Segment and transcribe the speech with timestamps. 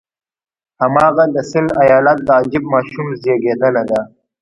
[0.81, 4.01] هماغه د سند ایالت د عجیب ماشوم زېږېدنه ده.